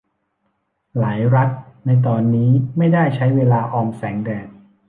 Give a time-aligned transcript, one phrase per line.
[0.99, 1.49] หลายรัฐ
[1.85, 4.47] ในตอนนี้ไม่ได้ใช้เวลาออมแสงแดด